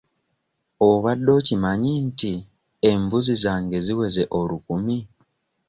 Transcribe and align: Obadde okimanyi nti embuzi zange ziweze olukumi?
Obadde 0.89 1.29
okimanyi 1.39 1.91
nti 2.07 2.33
embuzi 2.89 3.33
zange 3.43 3.77
ziweze 3.85 4.23
olukumi? 4.39 4.97